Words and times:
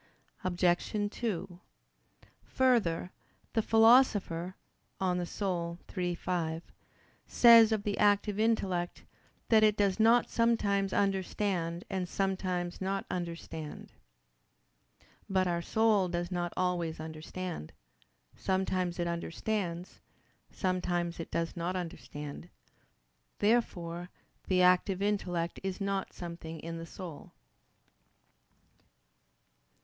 Obj. 0.43 1.11
2: 1.15 1.59
Further, 2.43 3.11
the 3.53 3.61
Philosopher 3.61 4.55
(De 4.99 5.05
Anima 5.05 5.77
iii, 5.95 6.15
5) 6.15 6.63
says 7.27 7.71
of 7.71 7.83
the 7.83 7.99
active 7.99 8.39
intellect, 8.39 9.03
"that 9.49 9.61
it 9.61 9.77
does 9.77 9.99
not 9.99 10.27
sometimes 10.27 10.91
understand 10.91 11.83
and 11.87 12.09
sometimes 12.09 12.81
not 12.81 13.05
understand." 13.11 13.91
But 15.29 15.45
our 15.45 15.61
soul 15.61 16.07
does 16.09 16.31
not 16.31 16.51
always 16.57 16.99
understand: 16.99 17.71
sometimes 18.35 18.97
it 18.97 19.05
understands, 19.05 20.01
sometimes 20.49 21.19
it 21.19 21.29
does 21.29 21.55
not 21.55 21.75
understand. 21.75 22.49
Therefore 23.37 24.09
the 24.47 24.63
active 24.63 24.99
intellect 24.99 25.59
is 25.61 25.79
not 25.79 26.11
something 26.11 26.59
in 26.61 26.79
our 26.79 26.85
soul. 26.87 27.33